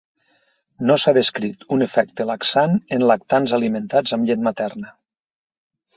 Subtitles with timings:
[0.89, 4.95] No s'ha descrit un efecte laxant en lactants alimentats amb llet materna.